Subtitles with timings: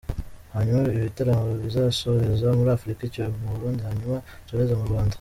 [0.53, 5.09] Hanyuma ibitaramo bizasoreza muri Afurika, icyo mu Burundi hanyuma nsoreze mu Rwanda.